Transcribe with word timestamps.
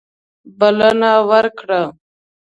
بلنه 0.59 1.11
ورکړه. 1.29 1.81